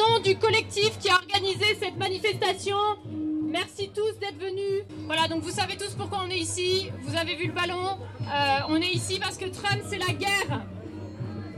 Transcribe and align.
nom 0.00 0.20
du 0.20 0.36
collectif 0.36 0.98
qui 0.98 1.08
a 1.10 1.14
organisé 1.14 1.76
cette 1.78 1.96
manifestation, 1.96 2.76
merci 3.42 3.90
tous 3.94 4.18
d'être 4.18 4.38
venus. 4.38 4.82
Voilà, 5.06 5.28
donc 5.28 5.42
vous 5.42 5.50
savez 5.50 5.76
tous 5.76 5.94
pourquoi 5.96 6.22
on 6.26 6.30
est 6.30 6.38
ici. 6.38 6.90
Vous 7.02 7.16
avez 7.16 7.36
vu 7.36 7.48
le 7.48 7.52
ballon. 7.52 7.98
Euh, 8.22 8.58
on 8.68 8.76
est 8.76 8.92
ici 8.92 9.18
parce 9.20 9.36
que 9.36 9.46
Trump, 9.46 9.82
c'est 9.88 9.98
la 9.98 10.12
guerre. 10.14 10.62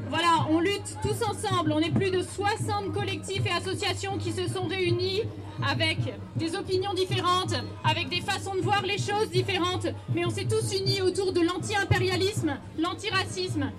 Voilà, 0.09 0.47
on 0.51 0.61
lutte 0.61 0.97
tous 1.03 1.25
ensemble. 1.25 1.73
On 1.73 1.79
est 1.79 1.91
plus 1.91 2.11
de 2.11 2.23
60 2.23 2.93
collectifs 2.93 3.47
et 3.47 3.51
associations 3.51 4.19
qui 4.19 4.33
se 4.33 4.49
sont 4.49 4.67
réunis 4.67 5.23
avec 5.65 5.99
des 6.37 6.57
opinions 6.57 6.95
différentes, 6.95 7.55
avec 7.85 8.09
des 8.09 8.21
façons 8.21 8.55
de 8.55 8.61
voir 8.61 8.83
les 8.83 8.99
choses 8.99 9.31
différentes. 9.31 9.87
Mais 10.15 10.25
on 10.25 10.31
s'est 10.31 10.49
tous 10.49 10.77
unis 10.77 11.01
autour 11.01 11.33
de 11.33 11.41
l'anti-impérialisme, 11.41 12.57
l'antiracisme. 12.79 13.71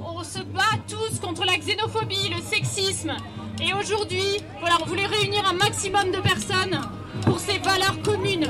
On 0.00 0.22
se 0.22 0.38
bat 0.38 0.62
tous 0.88 1.20
contre 1.20 1.44
la 1.44 1.56
xénophobie, 1.58 2.30
le 2.30 2.40
sexisme. 2.42 3.14
Et 3.60 3.72
aujourd'hui, 3.72 4.42
voilà, 4.60 4.76
on 4.82 4.86
voulait 4.86 5.06
réunir 5.06 5.46
un 5.48 5.54
maximum 5.54 6.10
de 6.10 6.20
personnes 6.20 6.78
pour 7.22 7.38
ces 7.38 7.58
valeurs 7.58 8.00
communes. 8.02 8.46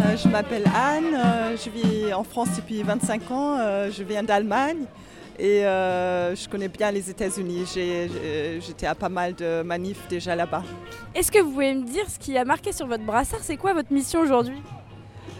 Euh, 0.00 0.16
Je 0.16 0.28
m'appelle 0.28 0.64
Anne, 0.74 1.14
euh, 1.14 1.56
je 1.56 1.70
vis 1.70 2.14
en 2.14 2.22
France 2.22 2.48
depuis 2.56 2.82
25 2.82 3.30
ans, 3.32 3.56
euh, 3.58 3.90
je 3.90 4.04
viens 4.04 4.22
d'Allemagne 4.22 4.86
et 5.38 5.66
euh, 5.66 6.34
je 6.34 6.48
connais 6.48 6.68
bien 6.68 6.90
les 6.90 7.08
États-Unis. 7.10 7.64
J'étais 8.60 8.86
à 8.86 8.94
pas 8.94 9.08
mal 9.08 9.34
de 9.34 9.62
manifs 9.62 10.06
déjà 10.08 10.34
là-bas. 10.34 10.62
Est-ce 11.14 11.30
que 11.30 11.38
vous 11.38 11.50
pouvez 11.50 11.74
me 11.74 11.84
dire 11.84 12.08
ce 12.08 12.18
qui 12.18 12.36
a 12.36 12.44
marqué 12.44 12.72
sur 12.72 12.86
votre 12.86 13.04
brassard? 13.04 13.40
C'est 13.42 13.56
quoi 13.56 13.72
votre 13.74 13.92
mission 13.92 14.20
aujourd'hui? 14.20 14.60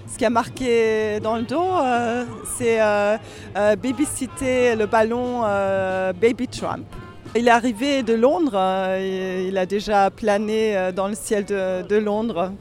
Ce 0.08 0.16
qui 0.16 0.24
a 0.24 0.30
marqué 0.30 1.18
dans 1.20 1.36
le 1.36 1.42
dos, 1.42 1.60
euh, 1.60 2.24
c'est 2.56 2.80
euh, 2.80 3.16
euh, 3.56 3.74
babysitter 3.74 4.76
le 4.76 4.86
ballon 4.86 5.42
Baby 6.20 6.46
Trump. 6.46 6.86
Il 7.34 7.48
est 7.48 7.50
arrivé 7.50 8.02
de 8.02 8.14
Londres, 8.14 8.56
il 8.98 9.58
a 9.58 9.66
déjà 9.66 10.10
plané 10.10 10.90
dans 10.94 11.08
le 11.08 11.14
ciel 11.14 11.44
de, 11.44 11.82
de 11.82 11.96
Londres. 11.96 12.52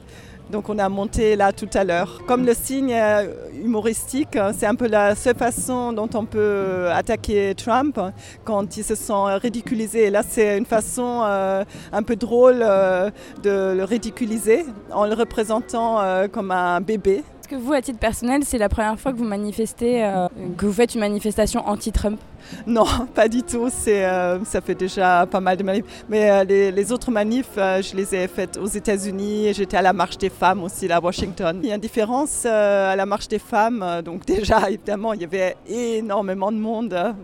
Donc 0.52 0.70
on 0.70 0.78
a 0.78 0.88
monté 0.90 1.36
là 1.36 1.52
tout 1.52 1.70
à 1.74 1.84
l'heure. 1.84 2.22
Comme 2.28 2.46
le 2.46 2.54
signe 2.54 2.94
euh, 2.94 3.26
humoristique, 3.64 4.36
euh, 4.36 4.54
c'est 4.56 4.68
un 4.68 4.76
peu 4.76 4.88
la 4.88 5.16
seule 5.16 5.36
façon 5.36 5.92
dont 5.92 6.10
on 6.14 6.26
peut 6.26 6.88
attaquer 6.92 7.56
Trump 7.56 7.98
euh, 7.98 8.12
quand 8.44 8.78
il 8.78 8.84
se 8.84 8.94
sent 8.94 9.14
ridiculisé. 9.42 10.09
Là 10.12 10.22
c'est 10.28 10.58
une 10.58 10.66
façon 10.66 11.22
euh, 11.25 11.64
un 11.92 12.03
peu 12.03 12.16
drôle 12.16 12.59
euh, 12.62 13.09
de 13.42 13.74
le 13.75 13.84
ridiculiser 13.84 14.66
en 14.92 15.06
le 15.06 15.16
représentant 15.16 16.00
euh, 16.00 16.28
comme 16.28 16.52
un 16.52 16.80
bébé. 16.80 17.24
Est-ce 17.42 17.50
que 17.50 17.56
vous, 17.56 17.74
à 17.74 17.81
titre 17.81 18.00
personnel, 18.00 18.42
c'est 18.44 18.58
la 18.58 18.69
première 18.69 19.00
fois 19.00 19.12
que 19.12 19.18
vous 19.18 19.24
manifestez, 19.24 20.03
euh, 20.03 20.28
que 20.58 20.66
vous 20.66 20.74
faites 20.74 20.96
une 20.96 21.02
manifestation 21.02 21.68
anti-Trump? 21.68 22.19
Non, 22.67 22.85
pas 23.13 23.28
du 23.28 23.44
tout. 23.44 23.69
C'est, 23.72 24.06
euh, 24.06 24.44
ça 24.45 24.61
fait 24.61 24.75
déjà 24.75 25.25
pas 25.29 25.39
mal 25.39 25.57
de 25.57 25.63
manifs. 25.63 25.85
Mais 26.09 26.29
euh, 26.29 26.44
les, 26.44 26.91
autres 26.91 27.11
manifs, 27.11 27.57
euh, 27.57 27.81
je 27.81 27.95
les 27.95 28.16
ai 28.16 28.28
faites 28.28 28.57
aux 28.57 28.67
États-Unis. 28.67 29.53
J'étais 29.53 29.78
à 29.78 29.81
la 29.81 29.94
marche 29.94 30.17
des 30.17 30.29
femmes 30.29 30.63
aussi, 30.63 30.88
là, 30.88 30.97
à 30.97 31.00
Washington. 31.00 31.59
Il 31.63 31.69
y 31.69 31.72
a 31.72 31.75
une 31.75 31.81
différence 31.81 32.45
à 32.45 32.95
la 32.95 33.06
marche 33.06 33.28
des 33.28 33.39
femmes. 33.39 34.01
Donc 34.03 34.25
déjà, 34.25 34.69
évidemment, 34.69 35.13
il 35.13 35.22
y 35.22 35.25
avait 35.25 35.56
énormément 35.67 36.51
de 36.51 36.57
monde. 36.57 37.16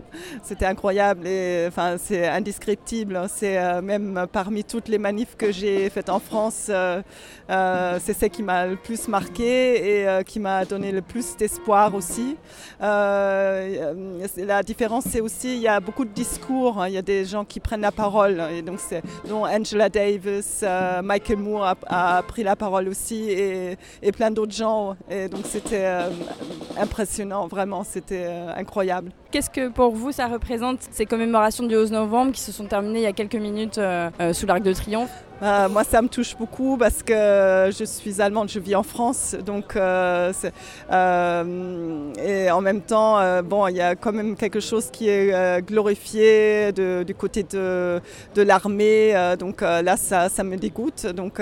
C'était 0.42 0.66
incroyable 0.66 1.26
et 1.26 1.66
enfin, 1.68 1.96
c'est 1.98 2.26
indescriptible. 2.28 3.20
C'est 3.28 3.82
même 3.82 4.26
parmi 4.32 4.64
toutes 4.64 4.88
les 4.88 4.98
manifs 4.98 5.36
que 5.36 5.52
j'ai 5.52 5.88
faites 5.90 6.10
en 6.10 6.20
France, 6.20 6.70
c'est 7.48 8.12
celle 8.12 8.30
qui 8.30 8.42
m'a 8.42 8.66
le 8.66 8.76
plus 8.76 9.08
marqué 9.08 10.02
et 10.02 10.24
qui 10.24 10.40
m'a 10.40 10.64
donné 10.64 10.92
le 10.92 11.02
plus 11.02 11.36
d'espoir 11.36 11.94
aussi. 11.94 12.36
La 12.80 14.62
différence, 14.64 15.04
c'est 15.12 15.20
aussi 15.20 15.56
il 15.56 15.60
y 15.60 15.68
a 15.68 15.78
beaucoup 15.78 16.06
de 16.06 16.10
discours. 16.10 16.80
hein. 16.80 16.88
Il 16.88 16.94
y 16.94 16.96
a 16.96 17.02
des 17.02 17.26
gens 17.26 17.44
qui 17.44 17.60
prennent 17.60 17.82
la 17.82 17.92
parole 17.92 18.42
et 18.50 18.62
donc 18.62 18.78
dont 19.28 19.44
Angela 19.44 19.90
Davis, 19.90 20.60
euh, 20.62 21.02
Michael 21.02 21.36
Moore 21.36 21.74
a, 21.86 22.22
pris 22.22 22.42
la 22.42 22.56
parole 22.56 22.88
aussi 22.88 23.28
et, 23.28 23.76
et 24.02 24.12
plein 24.12 24.30
d'autres 24.30 24.54
gens. 24.54 24.96
Et 25.10 25.28
donc 25.28 25.42
c'était 25.44 25.84
euh, 25.84 26.08
impressionnant, 26.78 27.46
vraiment, 27.46 27.84
c'était 27.84 28.24
euh, 28.26 28.54
incroyable. 28.56 29.12
Qu'est-ce 29.32 29.48
que 29.48 29.68
pour 29.68 29.92
vous 29.92 30.12
ça 30.12 30.26
représente 30.26 30.80
ces 30.90 31.06
commémorations 31.06 31.64
du 31.64 31.74
11 31.74 31.90
novembre 31.90 32.32
qui 32.32 32.40
se 32.42 32.52
sont 32.52 32.66
terminées 32.66 32.98
il 32.98 33.04
y 33.04 33.06
a 33.06 33.14
quelques 33.14 33.34
minutes 33.34 33.78
euh, 33.78 34.10
euh, 34.20 34.34
sous 34.34 34.44
l'Arc 34.44 34.62
de 34.62 34.74
Triomphe? 34.74 35.08
Euh, 35.42 35.70
moi, 35.70 35.84
ça 35.84 36.02
me 36.02 36.08
touche 36.08 36.36
beaucoup 36.36 36.76
parce 36.76 37.02
que 37.02 37.70
je 37.76 37.84
suis 37.84 38.20
allemande, 38.20 38.50
je 38.50 38.58
vis 38.60 38.74
en 38.76 38.82
France, 38.82 39.34
donc 39.44 39.74
euh, 39.74 40.32
et 42.22 42.50
en 42.50 42.60
même 42.60 42.82
temps, 42.82 43.42
bon, 43.42 43.66
il 43.68 43.76
y 43.76 43.80
a 43.80 43.96
quand 43.96 44.12
même 44.12 44.36
quelque 44.36 44.60
chose 44.60 44.90
qui 44.92 45.08
est 45.08 45.62
glorifié 45.66 46.70
du 46.72 47.14
côté 47.14 47.42
de, 47.42 48.00
de 48.34 48.42
l'armée, 48.42 49.14
donc 49.36 49.62
là, 49.62 49.96
ça, 49.96 50.28
ça 50.28 50.44
me 50.44 50.56
dégoûte. 50.56 51.06
Donc 51.06 51.40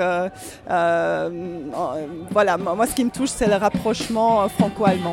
voilà, 0.66 2.56
moi, 2.56 2.86
ce 2.86 2.94
qui 2.94 3.04
me 3.04 3.10
touche, 3.10 3.30
c'est 3.30 3.48
le 3.48 3.56
rapprochement 3.56 4.48
franco-allemand. 4.48 5.12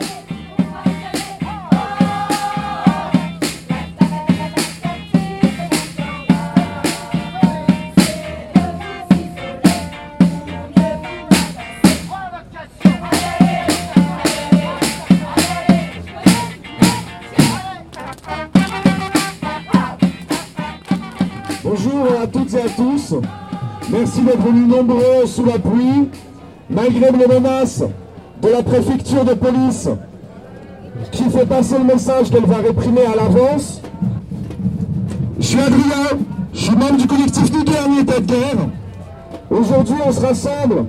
Bonjour 21.97 22.21
à 22.21 22.27
toutes 22.27 22.53
et 22.53 22.61
à 22.61 22.69
tous. 22.69 23.15
Merci 23.91 24.21
d'être 24.21 24.41
venus 24.41 24.67
nombreux 24.67 25.25
sous 25.25 25.45
la 25.45 25.57
pluie, 25.57 26.09
malgré 26.69 27.11
les 27.11 27.27
menaces 27.27 27.83
de 28.41 28.49
la 28.49 28.61
préfecture 28.61 29.25
de 29.25 29.33
police 29.33 29.89
qui 31.11 31.23
fait 31.23 31.45
passer 31.45 31.77
le 31.77 31.85
message 31.85 32.29
qu'elle 32.29 32.45
va 32.45 32.57
réprimer 32.57 33.01
à 33.01 33.15
l'avance. 33.15 33.81
Je 35.39 35.45
suis 35.45 35.59
Adrien, 35.59 36.19
je 36.53 36.59
suis 36.59 36.75
membre 36.75 36.97
du 36.97 37.07
collectif 37.07 37.51
guerre 37.63 37.89
ni 37.89 37.99
état 37.99 38.19
de 38.19 38.25
guerre. 38.25 38.67
Aujourd'hui, 39.49 39.95
on 40.05 40.11
se 40.11 40.21
rassemble 40.21 40.85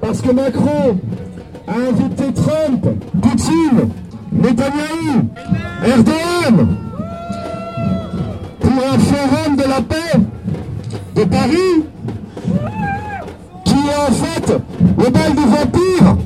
parce 0.00 0.20
que 0.20 0.30
Macron 0.30 0.98
a 1.66 1.72
invité 1.72 2.32
Trump, 2.34 2.86
Poutine, 3.20 3.88
Netanyahou, 4.32 5.28
Erdogan 5.84 6.68
pour 8.60 8.70
un 8.70 8.98
forum 8.98 9.56
de 9.56 9.62
la 9.62 9.80
paix 9.80 10.20
de 11.14 11.24
Paris 11.24 11.84
qui 13.64 13.74
est 13.74 13.96
en 13.96 14.12
fait 14.12 14.52
le 14.98 15.10
bal 15.10 15.34
des 15.34 15.44
vampires. 15.44 16.16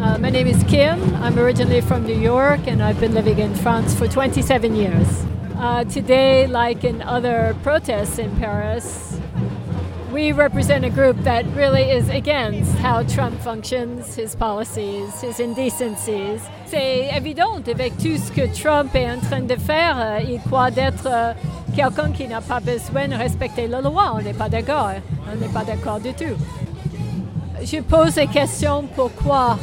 Uh, 0.00 0.18
my 0.18 0.30
name 0.30 0.46
is 0.46 0.62
Kim. 0.64 0.98
I'm 1.22 1.38
originally 1.38 1.80
from 1.80 2.04
New 2.06 2.18
York 2.18 2.60
and 2.66 2.82
I've 2.82 3.00
been 3.00 3.14
living 3.14 3.38
in 3.38 3.54
France 3.54 3.94
for 3.94 4.08
27 4.08 4.74
years. 4.74 5.24
Uh, 5.58 5.84
today, 5.84 6.46
like 6.46 6.84
in 6.84 7.02
other 7.02 7.54
protests 7.62 8.18
in 8.18 8.34
Paris, 8.36 9.18
we 10.12 10.32
represent 10.32 10.84
a 10.84 10.90
group 10.90 11.16
that 11.22 11.44
really 11.54 11.82
is 11.82 12.08
against 12.08 12.72
how 12.78 13.02
Trump 13.04 13.40
functions, 13.40 14.14
his 14.16 14.34
policies, 14.34 15.20
his 15.20 15.38
indecencies. 15.40 16.40
C'est 16.66 17.08
évident 17.14 17.62
avec 17.66 17.96
tout 17.98 18.16
ce 18.18 18.30
que 18.32 18.46
Trump 18.52 18.94
est 18.94 19.10
en 19.10 19.20
train 19.20 19.40
de 19.40 19.56
faire. 19.56 19.96
euh, 19.98 20.20
il 20.28 20.40
croit 20.40 20.70
d'être 20.70 21.06
euh, 21.06 21.32
quelqu'un 21.74 22.10
qui 22.10 22.26
n'a 22.26 22.40
pas 22.40 22.60
besoin 22.60 23.08
de 23.08 23.14
respecter 23.14 23.66
la 23.68 23.80
loi. 23.80 24.12
On 24.14 24.20
n'est 24.20 24.34
pas 24.34 24.48
d'accord. 24.48 24.90
On 25.32 25.36
n'est 25.36 25.52
pas 25.52 25.64
d'accord 25.64 26.00
du 26.00 26.12
tout. 26.12 26.36
Je 27.62 27.80
pose 27.80 28.16
la 28.16 28.26
question 28.26 28.84
pourquoi 28.96 29.58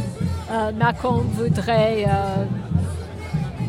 euh, 0.51 0.71
Macron 0.71 1.23
voudrait 1.33 2.05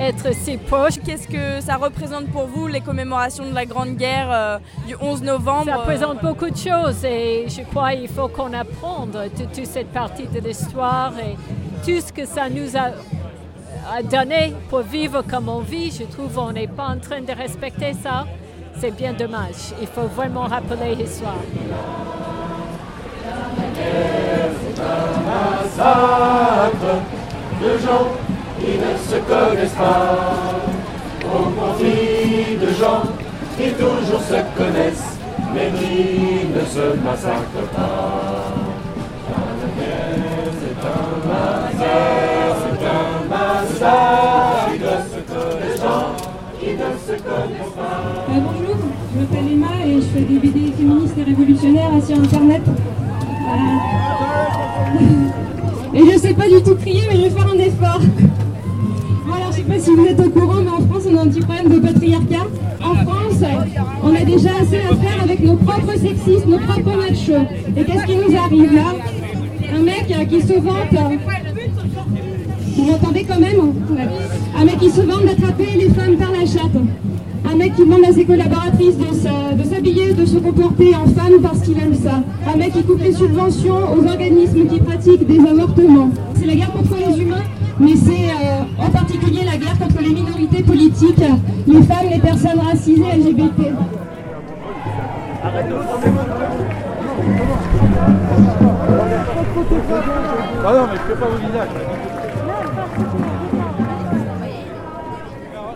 être 0.00 0.35
si 0.35 0.56
proche. 0.56 0.95
Qu'est-ce 1.05 1.29
que 1.29 1.61
ça 1.61 1.77
représente 1.77 2.27
pour 2.29 2.47
vous, 2.47 2.67
les 2.67 2.81
commémorations 2.81 3.49
de 3.49 3.55
la 3.55 3.67
Grande 3.67 3.97
Guerre 3.97 4.29
euh, 4.31 4.59
du 4.87 4.95
11 5.00 5.23
novembre 5.23 5.67
Ça 5.67 5.77
représente 5.77 6.23
beaucoup 6.23 6.50
de 6.50 6.56
choses 6.56 7.05
et 7.05 7.47
je 7.49 7.62
crois 7.62 7.93
qu'il 7.93 8.09
faut 8.09 8.29
qu'on 8.29 8.53
apprenne 8.53 9.11
de 9.12 9.45
toute 9.45 9.67
cette 9.67 9.93
partie 9.93 10.27
de 10.27 10.41
l'histoire 10.41 11.12
et 11.19 11.37
tout 11.85 12.00
ce 12.06 12.12
que 12.12 12.27
ça 12.27 12.49
nous 12.49 12.77
a, 12.77 12.91
a 13.93 14.03
donné 14.03 14.55
pour 14.69 14.81
vivre 14.81 15.23
comme 15.23 15.49
on 15.49 15.61
vit. 15.61 15.91
Je 15.91 16.05
trouve 16.05 16.33
qu'on 16.33 16.53
n'est 16.53 16.69
pas 16.69 16.89
en 16.89 16.99
train 16.99 17.21
de 17.21 17.33
respecter 17.33 17.93
ça. 17.95 18.27
C'est 18.79 18.97
bien 18.97 19.12
dommage. 19.12 19.73
Il 19.81 19.89
faut 19.89 20.06
vraiment 20.06 20.43
rappeler 20.43 20.95
l'histoire. 20.95 21.35
C'est 23.75 24.81
un 24.81 25.21
massacre 25.27 27.00
de 27.61 27.79
gens 27.79 28.28
qui 28.61 28.79
ne 28.79 28.97
se 28.97 29.17
connaissent 29.23 29.73
pas. 29.73 30.57
Au 31.25 31.51
profit 31.51 32.57
de 32.57 32.69
gens 32.81 33.03
qui 33.57 33.67
toujours 33.73 34.23
se 34.23 34.41
connaissent, 34.57 35.19
mais 35.55 35.69
qui 35.79 35.97
ne 36.55 36.63
se 36.65 36.85
massacrent 37.05 37.69
pas. 37.75 38.55
La 39.81 39.95
c'est 40.61 40.85
un 40.87 41.07
massacre, 41.29 42.59
c'est 42.63 42.83
un 42.83 43.11
massacre 43.29 44.71
qui 46.61 46.71
ne 46.73 46.91
se 47.07 47.15
connaissent 47.23 47.77
pas. 47.77 47.99
Euh, 48.31 48.41
bonjour, 48.41 48.77
je 49.13 49.17
m'appelle 49.21 49.49
Emma 49.53 49.73
et 49.87 49.89
je 49.97 50.01
fais 50.07 50.21
des 50.21 50.39
BD 50.39 50.59
féministes 50.73 51.19
et 51.19 51.25
révolutionnaires 51.25 51.91
sur 52.07 52.17
Internet. 52.17 52.63
Et 55.95 56.05
je 56.13 56.19
sais 56.19 56.35
pas 56.35 56.47
du 56.47 56.63
tout 56.63 56.75
crier, 56.77 57.03
mais 57.09 57.17
je 57.17 57.23
vais 57.23 57.31
faire 57.31 57.49
un 57.49 57.59
effort. 57.59 58.01
Voilà, 59.29 59.45
je 59.51 59.57
sais 59.57 59.63
pas 59.63 59.79
si 59.79 59.91
vous 59.95 60.07
êtes 60.07 60.21
au 60.21 60.31
courant, 60.31 60.63
mais 60.65 60.71
en 60.71 60.81
France, 60.89 61.03
on 61.11 61.17
a 61.19 61.21
un 61.23 61.27
petit 61.27 61.41
problème 61.41 61.69
de 61.69 61.79
patriarcat. 61.87 62.47
En 62.83 62.95
France, 62.95 63.43
on 64.03 64.15
a 64.15 64.25
déjà 64.25 64.51
assez 64.61 64.79
à 64.79 64.97
faire 64.97 65.23
avec 65.23 65.41
nos 65.41 65.57
propres 65.57 65.93
sexistes, 65.99 66.47
nos 66.47 66.59
propres 66.59 66.97
machos. 66.97 67.47
Et 67.77 67.85
qu'est-ce 67.85 68.07
qui 68.07 68.17
nous 68.17 68.37
arrive 68.37 68.75
là? 68.75 68.95
Un 69.77 69.83
mec 69.83 70.29
qui 70.31 70.41
se 70.41 70.55
vante. 70.55 71.19
Vous 72.77 72.85
m'entendez 72.85 73.25
quand 73.29 73.41
même 73.41 73.59
Ouais. 73.91 74.09
Un 74.59 74.65
mec 74.65 74.79
qui 74.79 74.91
se 74.91 75.01
vante 75.03 75.25
d'attraper 75.27 75.67
les 75.77 75.91
femmes 75.91 76.17
par 76.17 76.33
la 76.33 76.47
chatte. 76.47 76.77
Un 77.51 77.57
mec 77.57 77.75
qui 77.77 77.83
demande 77.83 78.05
à 78.09 78.13
ses 78.13 78.25
collaboratrices 78.25 78.97
de 78.99 79.65
s'habiller, 79.65 80.15
de 80.15 80.25
se 80.25 80.39
comporter 80.39 80.95
en 80.95 81.07
femme 81.07 81.41
parce 81.43 81.61
qu'il 81.61 81.79
aime 81.79 81.95
ça. 81.95 82.23
Un 82.51 82.57
mec 82.57 82.73
qui 82.73 82.83
coupe 82.83 83.03
les 83.03 83.13
subventions 83.13 83.93
aux 83.95 84.07
organismes 84.07 84.67
qui 84.67 84.81
pratiquent 84.81 85.27
des 85.27 85.41
avortements. 85.41 86.11
C'est 86.35 86.47
la 86.47 86.55
guerre 86.55 86.73
contre 86.73 86.95
les 86.97 87.21
humains, 87.23 87.43
mais 87.81 87.97
c'est 87.97 88.31
euh, 88.31 88.63
en 88.79 88.91
particulier 88.91 89.45
la 89.45 89.57
guerre 89.57 89.79
contre 89.79 90.01
les 90.03 90.11
minorités 90.11 90.63
politiques, 90.63 91.23
les 91.67 91.83
femmes, 91.83 92.09
les 92.11 92.19
personnes 92.19 92.61
racisées, 92.61 93.03
LGBT. 93.17 93.73
Ah 100.65 100.73
non, 100.73 100.87
mais 100.87 100.97
je 100.97 101.15
fais 101.15 101.21
pas 101.21 101.27
vos 101.27 101.37
visages. 101.37 101.69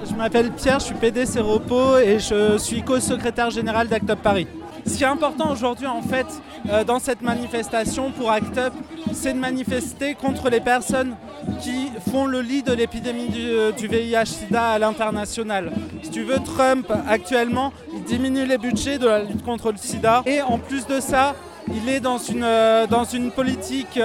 Je 0.09 0.15
m'appelle 0.17 0.51
Pierre, 0.53 0.79
je 0.81 0.85
suis 0.85 0.95
PDC 0.95 1.39
Repos 1.41 1.99
et 1.99 2.19
je 2.19 2.59
suis 2.59 2.83
co-secrétaire 2.83 3.51
général 3.51 3.89
d'Act 3.89 4.11
Up 4.11 4.19
Paris. 4.23 4.47
Ce 4.87 4.97
qui 4.97 5.05
est 5.05 5.07
important 5.07 5.53
aujourd'hui 5.53 5.87
en 5.87 6.03
fait 6.03 6.27
euh, 6.69 6.85
dans 6.85 6.99
cette 6.99 7.23
manifestation 7.23 8.11
pour 8.11 8.31
Act 8.31 8.59
Up, 8.59 8.73
c'est 9.13 9.33
de 9.33 9.39
manifester 9.39 10.15
contre 10.15 10.51
les 10.51 10.61
personnes 10.61 11.17
qui 11.61 11.91
font 12.11 12.27
le 12.27 12.41
lit 12.41 12.63
de 12.63 12.73
l'épidémie 12.73 13.29
du, 13.29 13.49
euh, 13.51 13.73
VIH-Sida 13.79 14.71
à 14.71 14.79
l'international. 14.79 15.73
Si 16.03 16.11
tu 16.11 16.23
veux, 16.23 16.39
Trump 16.41 16.93
actuellement, 17.09 17.73
il 17.95 18.03
diminue 18.03 18.45
les 18.45 18.59
budgets 18.59 18.99
de 18.99 19.07
la 19.07 19.23
lutte 19.23 19.45
contre 19.45 19.71
le 19.71 19.79
sida 19.79 20.23
et 20.27 20.43
en 20.43 20.59
plus 20.59 20.87
de 20.87 21.01
ça, 21.01 21.35
il 21.73 21.89
est 21.89 22.01
dans 22.01 22.19
une, 22.19 22.43
euh, 22.43 22.87
dans 22.89 23.05
une 23.05 23.31
politique 23.31 24.01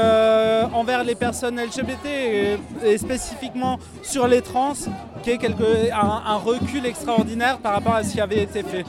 envers 0.73 1.03
les 1.03 1.15
personnes 1.15 1.59
LGBT 1.59 2.57
et, 2.83 2.97
spécifiquement 2.97 3.79
sur 4.03 4.27
les 4.27 4.41
trans 4.41 4.73
qui 5.23 5.31
est 5.31 5.39
un 5.91 6.35
recul 6.35 6.85
extraordinaire 6.85 7.57
par 7.57 7.73
rapport 7.73 7.95
à 7.95 8.03
ce 8.03 8.13
qui 8.13 8.21
avait 8.21 8.43
été 8.43 8.61
fait. 8.61 8.85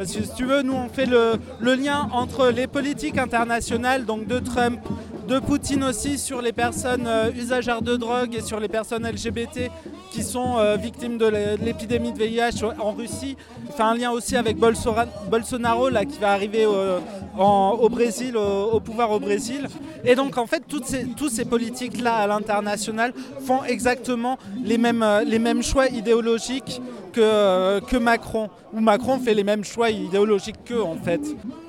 Parce 0.00 0.12
que 0.12 0.22
si 0.24 0.30
tu 0.34 0.46
veux, 0.46 0.62
nous 0.62 0.72
on 0.72 0.88
fait 0.88 1.04
le, 1.04 1.38
lien 1.74 2.08
entre 2.12 2.48
les 2.48 2.66
politiques 2.66 3.18
internationales, 3.18 4.06
donc 4.06 4.26
de 4.26 4.38
Trump, 4.38 4.80
de 5.28 5.38
Poutine 5.38 5.84
aussi 5.84 6.18
sur 6.18 6.42
les 6.42 6.52
personnes 6.52 7.06
euh, 7.06 7.30
usagères 7.36 7.82
de 7.82 7.96
drogue 7.96 8.34
et 8.34 8.40
sur 8.40 8.58
les 8.58 8.68
personnes 8.68 9.06
LGBT 9.06 9.70
qui 10.10 10.22
sont 10.24 10.58
euh, 10.58 10.76
victimes 10.76 11.18
de 11.18 11.26
l'é- 11.26 11.56
de 11.56 11.64
l'épidémie 11.64 12.12
de 12.12 12.18
VIH 12.18 12.64
en 12.80 12.92
Russie. 12.92 13.36
Il 13.66 13.72
fait 13.72 13.82
un 13.82 13.94
lien 13.94 14.10
aussi 14.10 14.36
avec 14.36 14.56
Bolsonaro 14.56 15.88
qui 16.10 16.18
va 16.18 16.32
arriver 16.32 16.66
au, 16.66 16.74
en- 17.38 17.78
au 17.80 17.88
Brésil, 17.88 18.36
au, 18.36 18.80
pouvoir 18.80 19.10
au 19.12 19.20
Brésil. 19.20 19.68
Et 20.04 20.14
donc 20.16 20.36
en 20.36 20.46
fait, 20.46 20.64
toutes 20.68 20.86
ces, 20.86 21.44
politiques-là 21.44 22.14
à 22.16 22.26
l'international 22.26 23.12
font 23.44 23.62
exactement 23.64 24.36
les 24.64 24.78
mêmes, 24.78 25.02
euh, 25.02 25.62
choix 25.62 25.86
idéologiques 25.88 26.80
que, 27.12 27.20
euh, 27.20 27.80
que 27.80 27.96
Macron. 27.96 28.48
Ou 28.72 28.80
Macron 28.80 29.18
fait 29.18 29.34
les 29.34 29.44
mêmes 29.44 29.64
choix 29.64 29.90
idéologiques 29.90 30.64
qu'eux 30.64 30.82
en 30.82 30.96
fait. 30.96 31.20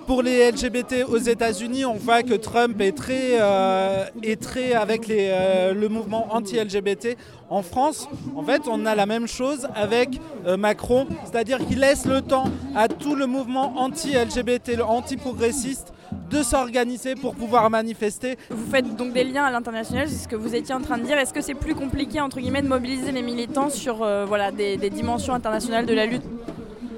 Pour 0.08 0.24
les 0.24 0.52
LGBT 0.52 1.06
aux 1.08 1.18
États-Unis, 1.18 1.86
on 1.86 1.94
voit 1.94 2.24
que 2.24 2.34
Trump 2.34 2.80
est 2.82 2.96
très, 2.96 3.40
euh, 3.40 4.06
est 4.24 4.42
très 4.42 4.74
avec 4.74 5.08
les, 5.08 5.30
euh, 5.30 5.74
le 5.74 5.90
mouvement 5.90 6.34
anti-LGBT. 6.34 7.18
En 7.50 7.62
France, 7.62 8.08
en 8.36 8.44
fait, 8.44 8.64
on 8.68 8.86
a 8.86 8.96
la 8.96 9.06
même 9.06 9.28
chose 9.28 9.68
avec 9.76 10.10
euh, 10.48 10.58
Macron, 10.58 11.06
c'est-à-dire 11.26 11.60
qu'il 11.66 11.80
laisse 11.80 12.06
le 12.06 12.22
temps 12.22 12.46
à 12.76 12.88
tout 12.88 13.16
le 13.16 13.28
mouvement 13.28 13.74
anti-LGBT, 13.78 14.82
anti-progressiste, 14.82 15.94
de 16.30 16.44
s'organiser 16.44 17.16
pour 17.16 17.36
pouvoir 17.36 17.70
manifester. 17.70 18.38
Vous 18.50 18.70
faites 18.72 18.96
donc 18.96 19.14
des 19.14 19.24
liens 19.24 19.46
à 19.46 19.52
l'international, 19.52 20.10
c'est 20.10 20.24
ce 20.24 20.28
que 20.28 20.36
vous 20.36 20.56
étiez 20.56 20.74
en 20.74 20.82
train 20.82 20.98
de 20.98 21.04
dire. 21.04 21.18
Est-ce 21.18 21.34
que 21.34 21.42
c'est 21.42 21.54
plus 21.54 21.76
compliqué 21.76 22.20
entre 22.20 22.40
guillemets 22.40 22.62
de 22.62 22.68
mobiliser 22.68 23.12
les 23.12 23.22
militants 23.22 23.70
sur 23.70 23.98
voilà, 24.28 24.52
des 24.52 24.90
dimensions 24.90 25.34
internationales 25.34 25.86
de 25.86 25.94
la 25.94 26.06
lutte 26.06 26.24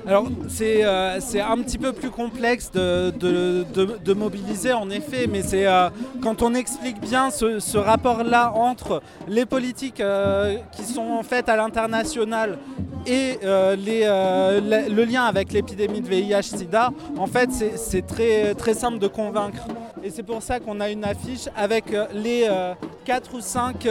Alors 0.05 0.27
c'est 0.49 0.83
euh, 0.83 1.19
c'est 1.21 1.39
un 1.39 1.57
petit 1.59 1.77
peu 1.77 1.93
plus 1.93 2.09
complexe 2.09 2.69
de, 2.71 3.11
de- 3.11 3.65
de- 4.03 4.13
mobiliser 4.13 4.73
en 4.73 4.89
effet, 4.89 5.27
mais 5.27 5.41
c'est 5.41 5.65
euh, 5.65 5.89
quand 6.21 6.41
on 6.41 6.53
explique 6.53 6.99
bien 6.99 7.29
ce, 7.31 7.77
rapport-là 7.77 8.51
entre 8.53 9.01
les 9.29 9.45
politiques 9.45 10.01
euh, 10.01 10.57
qui 10.73 10.83
sont 10.83 11.23
faites 11.23 11.47
à 11.47 11.55
l'international 11.55 12.57
et 13.05 13.39
les, 13.77 14.01
le, 14.05 15.03
lien 15.03 15.23
avec 15.23 15.51
l'épidémie 15.51 15.99
de 16.01 16.07
VIH-Sida, 16.07 16.91
en 17.17 17.27
fait 17.27 17.49
c'est- 17.51 18.05
très, 18.05 18.53
très 18.55 18.73
simple 18.73 18.99
de 18.99 19.07
convaincre. 19.07 19.65
Et 20.03 20.09
c'est 20.09 20.23
pour 20.23 20.41
ça 20.41 20.59
qu'on 20.59 20.79
a 20.81 20.89
une 20.89 21.03
affiche 21.05 21.47
avec 21.55 21.85
les 22.13 22.47
4 23.05 23.33
ou 23.35 23.41
5 23.41 23.87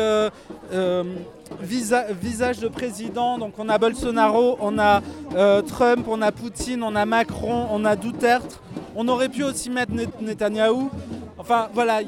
visa- 1.63 2.07
visages 2.13 2.59
de 2.61 2.69
présidents. 2.69 3.39
Donc 3.39 3.55
on 3.59 3.69
a 3.69 3.79
Bolsonaro, 3.79 4.57
on 4.61 4.79
a 4.79 5.01
euh, 5.37 5.63
Trump, 5.63 6.07
on 6.09 6.23
a 6.23 6.33
Poutine, 6.33 6.83
on 6.83 6.95
a 6.97 7.05
Macron, 7.05 7.67
on 7.71 7.85
a 7.85 7.97
Duterte. 7.97 8.61
On 8.97 9.09
aurait 9.09 9.29
pu 9.29 9.43
aussi 9.45 9.71
mettre 9.71 9.93
Net- 9.93 10.21
Netanyahou. 10.21 10.91
Enfin 11.39 11.69
voilà, 11.75 12.01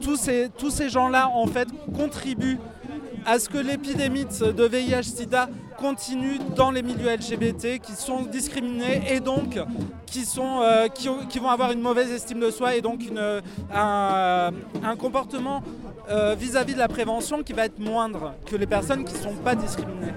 tous 0.00 0.16
ces, 0.16 0.88
gens-là 0.88 1.28
en 1.34 1.46
fait 1.46 1.68
contribuent 1.96 2.58
à 3.26 3.38
ce 3.38 3.48
que 3.48 3.58
l'épidémie 3.58 4.24
de 4.24 4.64
VIH-Sida 4.64 5.48
continue 5.76 6.38
dans 6.56 6.70
les 6.70 6.82
milieux 6.82 7.10
LGBT 7.10 7.78
qui 7.82 7.92
sont 7.92 8.22
discriminés 8.22 9.02
et 9.10 9.20
donc 9.20 9.56
euh, 9.58 9.64
qui, 10.88 11.08
ont- 11.08 11.26
qui 11.28 11.38
vont 11.38 11.48
avoir 11.50 11.72
une 11.72 11.80
mauvaise 11.80 12.10
estime 12.10 12.40
de 12.40 12.50
soi 12.50 12.74
et 12.74 12.80
donc 12.80 13.00
euh, 13.14 13.40
un 13.74 14.96
comportement 14.96 15.62
euh, 16.10 16.34
vis-à-vis 16.38 16.74
de 16.74 16.78
la 16.78 16.88
prévention 16.88 17.42
qui 17.42 17.52
va 17.52 17.66
être 17.66 17.78
moindre 17.78 18.34
que 18.46 18.56
les 18.56 18.66
personnes 18.66 19.04
qui 19.04 19.14
ne 19.14 19.18
sont 19.18 19.34
pas 19.44 19.54
discriminées. 19.54 20.12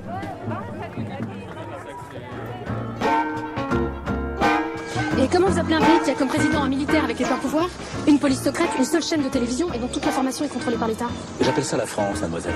Et 5.22 5.28
comment 5.32 5.48
vous 5.48 5.60
appelez 5.60 5.76
un 5.76 5.80
pays 5.80 6.00
qui 6.04 6.12
a 6.12 6.16
comme 6.16 6.28
président 6.28 6.64
un 6.64 6.68
militaire 6.68 7.04
avec 7.04 7.18
les 7.20 7.26
pleins 7.26 7.38
pouvoirs, 7.38 7.70
une 8.08 8.20
police 8.20 8.42
secrète, 8.42 8.70
une 8.78 8.84
seule 8.84 9.04
chaîne 9.04 9.24
de 9.24 9.30
télévision 9.30 9.72
et 9.74 9.78
dont 9.78 9.88
toute 9.88 10.06
l'information 10.06 10.44
est 10.44 10.50
contrôlée 10.50 10.76
par 10.76 10.88
l'État? 10.88 11.06
J'appelle 11.40 11.64
ça 11.64 11.78
la 11.78 11.86
France, 11.86 12.22
mademoiselle. 12.22 12.56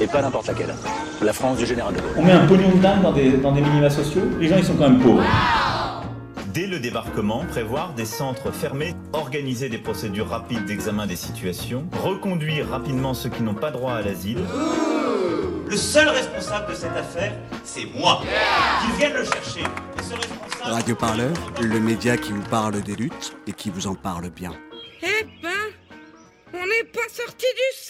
Et 0.00 0.06
pas 0.06 0.20
n'importe 0.20 0.48
laquelle. 0.48 0.74
La 1.22 1.32
France 1.32 1.58
du 1.58 1.66
général 1.66 1.94
de 1.94 2.00
Gaulle. 2.00 2.10
On 2.16 2.22
met 2.22 2.32
un 2.32 2.46
pognon 2.46 2.70
de 2.70 2.80
dingue 2.80 3.02
dans 3.02 3.12
des, 3.12 3.32
dans 3.32 3.52
des 3.52 3.60
minima 3.60 3.88
sociaux, 3.88 4.22
les 4.40 4.48
gens 4.48 4.56
ils 4.56 4.64
sont 4.64 4.74
quand 4.74 4.88
même 4.88 4.98
pauvres. 4.98 5.22
Dès 6.56 6.66
le 6.66 6.78
débarquement, 6.78 7.44
prévoir 7.44 7.92
des 7.92 8.06
centres 8.06 8.50
fermés, 8.50 8.94
organiser 9.12 9.68
des 9.68 9.76
procédures 9.76 10.28
rapides 10.28 10.64
d'examen 10.64 11.06
des 11.06 11.14
situations, 11.14 11.86
reconduire 12.02 12.70
rapidement 12.70 13.12
ceux 13.12 13.28
qui 13.28 13.42
n'ont 13.42 13.52
pas 13.52 13.70
droit 13.70 13.92
à 13.92 14.00
l'asile. 14.00 14.38
Le 15.66 15.76
seul 15.76 16.08
responsable 16.08 16.70
de 16.70 16.74
cette 16.74 16.96
affaire, 16.96 17.34
c'est 17.62 17.84
moi. 17.94 18.22
Qu'ils 18.80 18.96
viennent 18.96 19.18
le 19.18 19.24
chercher. 19.24 19.64
Et 19.98 20.02
ce 20.02 20.14
responsable... 20.14 20.72
Radio 20.72 20.94
Parleur, 20.94 21.34
le 21.60 21.78
média 21.78 22.16
qui 22.16 22.32
vous 22.32 22.48
parle 22.48 22.80
des 22.80 22.96
luttes 22.96 23.36
et 23.46 23.52
qui 23.52 23.68
vous 23.68 23.86
en 23.86 23.94
parle 23.94 24.30
bien. 24.30 24.52
Eh 25.02 25.26
ben, 25.42 25.50
on 26.54 26.66
n'est 26.66 26.90
pas 26.90 27.06
sorti 27.10 27.44
du 27.44 27.84